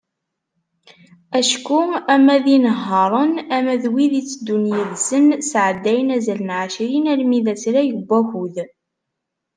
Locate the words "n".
6.43-6.53, 7.95-8.03